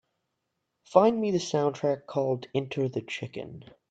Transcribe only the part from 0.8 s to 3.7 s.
Find me the soundtrack called Enter the Chicken